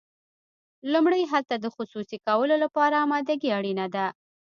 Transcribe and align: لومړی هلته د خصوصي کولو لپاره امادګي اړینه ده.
لومړی 0.93 1.23
هلته 1.31 1.55
د 1.59 1.65
خصوصي 1.75 2.17
کولو 2.27 2.55
لپاره 2.63 2.95
امادګي 3.05 3.49
اړینه 3.57 3.85
ده. 3.95 4.05